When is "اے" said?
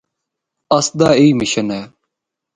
1.75-1.81